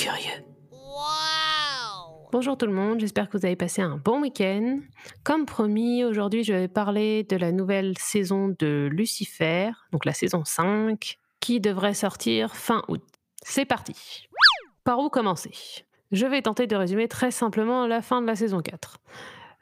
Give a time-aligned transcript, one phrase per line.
[0.00, 0.44] curieux.
[2.32, 4.78] Bonjour tout le monde, j'espère que vous avez passé un bon week-end.
[5.24, 10.42] Comme promis, aujourd'hui je vais parler de la nouvelle saison de Lucifer, donc la saison
[10.42, 13.02] 5, qui devrait sortir fin août.
[13.42, 14.26] C'est parti.
[14.84, 15.52] Par où commencer?
[16.12, 19.00] Je vais tenter de résumer très simplement la fin de la saison 4.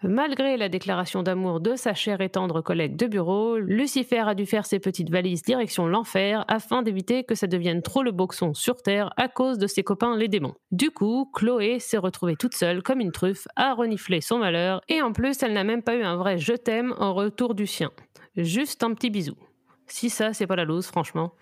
[0.04, 4.46] Malgré la déclaration d'amour de sa chère et tendre collègue de bureau, Lucifer a dû
[4.46, 8.80] faire ses petites valises direction l'enfer afin d'éviter que ça devienne trop le boxon sur
[8.80, 10.54] Terre à cause de ses copains les démons.
[10.70, 15.02] Du coup, Chloé s'est retrouvée toute seule comme une truffe à renifler son malheur et
[15.02, 17.90] en plus elle n'a même pas eu un vrai je t'aime en retour du sien.
[18.36, 19.34] Juste un petit bisou.
[19.88, 21.32] Si ça, c'est pas la loose, franchement.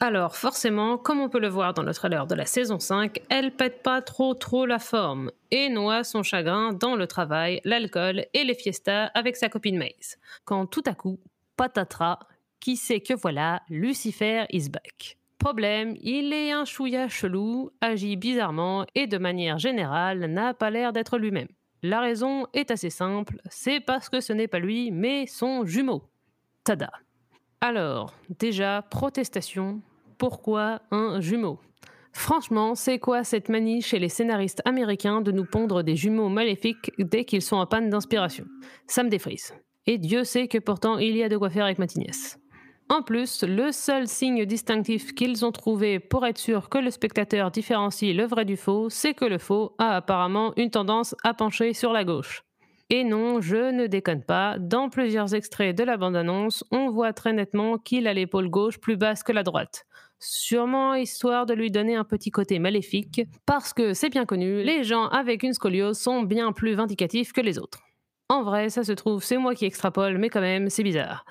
[0.00, 3.52] Alors forcément, comme on peut le voir dans le trailer de la saison 5, elle
[3.52, 8.44] pète pas trop trop la forme et noie son chagrin dans le travail, l'alcool et
[8.44, 10.18] les fiestas avec sa copine Maze.
[10.44, 11.20] Quand tout à coup,
[11.56, 12.18] patatras,
[12.60, 15.18] qui sait que voilà, Lucifer is back.
[15.38, 20.92] Problème, il est un chouïa chelou, agit bizarrement et de manière générale n'a pas l'air
[20.92, 21.48] d'être lui-même.
[21.82, 26.04] La raison est assez simple, c'est parce que ce n'est pas lui, mais son jumeau.
[26.62, 26.92] Tada.
[27.64, 29.82] Alors, déjà, protestation,
[30.18, 31.60] pourquoi un jumeau?
[32.12, 36.90] Franchement, c'est quoi cette manie chez les scénaristes américains de nous pondre des jumeaux maléfiques
[36.98, 38.46] dès qu'ils sont en panne d'inspiration?
[38.88, 39.54] Ça me défrise.
[39.86, 41.86] Et Dieu sait que pourtant il y a de quoi faire avec ma
[42.88, 47.52] En plus, le seul signe distinctif qu'ils ont trouvé pour être sûr que le spectateur
[47.52, 51.74] différencie le vrai du faux, c'est que le faux a apparemment une tendance à pencher
[51.74, 52.42] sur la gauche.
[52.94, 57.32] Et non, je ne déconne pas, dans plusieurs extraits de la bande-annonce, on voit très
[57.32, 59.86] nettement qu'il a l'épaule gauche plus basse que la droite.
[60.18, 64.84] Sûrement histoire de lui donner un petit côté maléfique, parce que c'est bien connu, les
[64.84, 67.78] gens avec une scoliose sont bien plus vindicatifs que les autres.
[68.28, 71.24] En vrai, ça se trouve, c'est moi qui extrapole, mais quand même, c'est bizarre.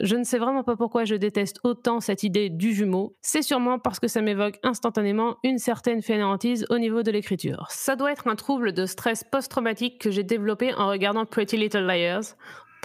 [0.00, 3.16] Je ne sais vraiment pas pourquoi je déteste autant cette idée du jumeau.
[3.22, 7.66] C'est sûrement parce que ça m'évoque instantanément une certaine fainéantise au niveau de l'écriture.
[7.70, 11.86] Ça doit être un trouble de stress post-traumatique que j'ai développé en regardant Pretty Little
[11.86, 12.36] Liars.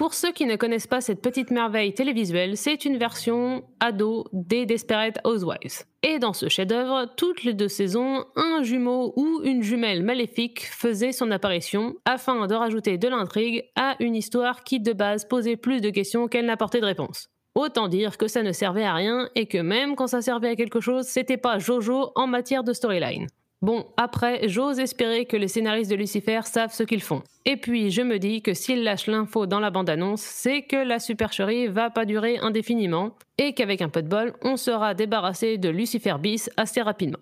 [0.02, 4.66] Pour ceux qui ne connaissent pas cette petite merveille télévisuelle, c'est une version ado des
[4.66, 5.84] Desperate Housewives.
[6.02, 11.12] Et dans ce chef-d'œuvre, toutes les deux saisons, un jumeau ou une jumelle maléfique faisait
[11.12, 15.82] son apparition afin de rajouter de l'intrigue à une histoire qui de base posait plus
[15.82, 17.28] de questions qu'elle n'apportait de réponses.
[17.54, 20.56] Autant dire que ça ne servait à rien et que même quand ça servait à
[20.56, 23.28] quelque chose, c'était pas Jojo en matière de storyline.
[23.62, 27.22] Bon, après, j'ose espérer que les scénaristes de Lucifer savent ce qu'ils font.
[27.46, 30.98] Et puis, je me dis que s'ils lâchent l'info dans la bande-annonce, c'est que la
[30.98, 35.70] supercherie va pas durer indéfiniment, et qu'avec un peu de bol, on sera débarrassé de
[35.70, 37.20] Lucifer bis assez rapidement.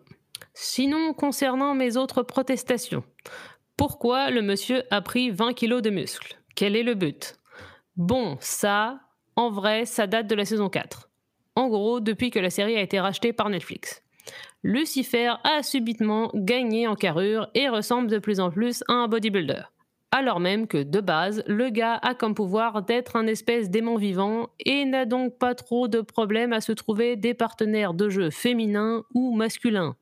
[0.53, 3.03] Sinon, concernant mes autres protestations,
[3.75, 6.37] pourquoi le monsieur a pris 20 kilos de muscles?
[6.55, 7.35] Quel est le but?
[7.97, 9.01] Bon, ça,
[9.35, 11.09] en vrai, ça date de la saison 4.
[11.55, 14.03] En gros, depuis que la série a été rachetée par Netflix.
[14.63, 19.61] Lucifer a subitement gagné en carrure et ressemble de plus en plus à un bodybuilder.
[20.11, 24.49] Alors même que de base, le gars a comme pouvoir d'être un espèce d'aimant vivant
[24.65, 29.03] et n'a donc pas trop de problème à se trouver des partenaires de jeu féminins
[29.13, 29.95] ou masculins.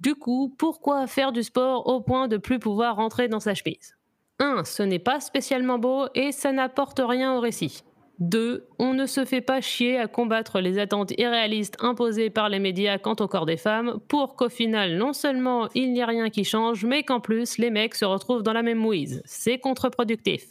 [0.00, 3.96] Du coup, pourquoi faire du sport au point de plus pouvoir rentrer dans sa chemise?
[4.40, 4.64] 1.
[4.64, 7.84] Ce n'est pas spécialement beau et ça n'apporte rien au récit.
[8.22, 8.68] 2.
[8.78, 12.98] On ne se fait pas chier à combattre les attentes irréalistes imposées par les médias
[12.98, 16.44] quant au corps des femmes pour qu'au final, non seulement il n'y a rien qui
[16.44, 19.22] change, mais qu'en plus, les mecs se retrouvent dans la même mouise.
[19.24, 20.46] C'est contre-productif.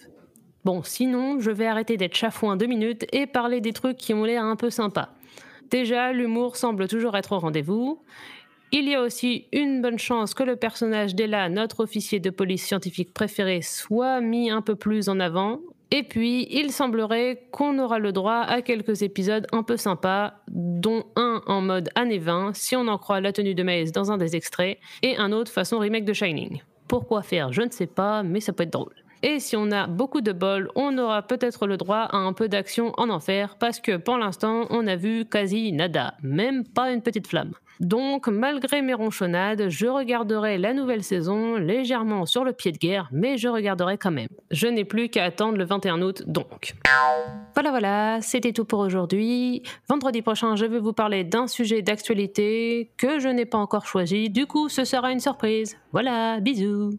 [0.65, 4.25] Bon, sinon, je vais arrêter d'être chafouin deux minutes et parler des trucs qui ont
[4.25, 5.09] l'air un peu sympas.
[5.69, 8.03] Déjà, l'humour semble toujours être au rendez-vous.
[8.73, 12.65] Il y a aussi une bonne chance que le personnage d'Ella, notre officier de police
[12.65, 15.59] scientifique préféré, soit mis un peu plus en avant,
[15.93, 21.03] et puis, il semblerait qu'on aura le droit à quelques épisodes un peu sympas, dont
[21.17, 24.17] un en mode année 20, si on en croit la tenue de Maze dans un
[24.17, 26.61] des extraits, et un autre façon remake de Shining.
[26.87, 27.51] Pourquoi faire?
[27.51, 29.00] Je ne sais pas, mais ça peut être drôle.
[29.23, 32.49] Et si on a beaucoup de bol, on aura peut-être le droit à un peu
[32.49, 37.01] d'action en enfer, parce que pour l'instant, on a vu quasi nada, même pas une
[37.01, 37.53] petite flamme.
[37.81, 43.09] Donc, malgré mes ronchonnades, je regarderai la nouvelle saison légèrement sur le pied de guerre,
[43.11, 44.27] mais je regarderai quand même.
[44.51, 46.75] Je n'ai plus qu'à attendre le 21 août, donc.
[47.55, 49.63] Voilà, voilà, c'était tout pour aujourd'hui.
[49.89, 54.29] Vendredi prochain, je vais vous parler d'un sujet d'actualité que je n'ai pas encore choisi,
[54.29, 55.75] du coup, ce sera une surprise.
[55.91, 56.91] Voilà, bisous